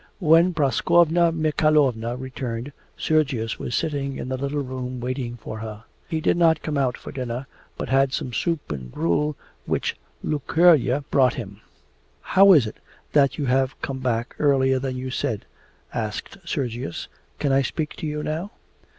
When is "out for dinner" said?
6.75-7.45